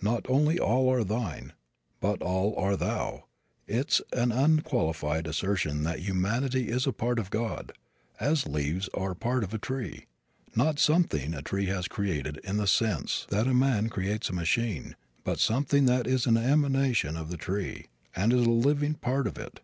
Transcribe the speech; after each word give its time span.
"Not 0.00 0.24
only 0.26 0.58
all 0.58 0.88
are 0.90 1.04
Thine, 1.04 1.52
but 2.00 2.22
all 2.22 2.56
are 2.56 2.78
thou." 2.78 3.26
It's 3.66 4.00
an 4.10 4.32
unqualified 4.32 5.26
assertion 5.26 5.82
that 5.82 5.98
humanity 5.98 6.70
is 6.70 6.86
a 6.86 6.94
part 6.94 7.18
of 7.18 7.28
God, 7.28 7.74
as 8.18 8.46
leaves 8.46 8.88
are 8.94 9.14
part 9.14 9.44
of 9.44 9.52
a 9.52 9.58
tree 9.58 10.06
not 10.56 10.78
something 10.78 11.34
a 11.34 11.42
tree 11.42 11.66
has 11.66 11.88
created 11.88 12.38
in 12.42 12.56
the 12.56 12.66
sense 12.66 13.26
that 13.28 13.46
a 13.46 13.52
man 13.52 13.90
creates 13.90 14.30
a 14.30 14.32
machine 14.32 14.96
but 15.24 15.38
something 15.38 15.84
that 15.84 16.06
is 16.06 16.24
an 16.24 16.38
emanation 16.38 17.14
of 17.14 17.28
the 17.28 17.36
tree, 17.36 17.88
and 18.16 18.32
is 18.32 18.46
a 18.46 18.50
living 18.50 18.94
part 18.94 19.26
of 19.26 19.36
it. 19.36 19.60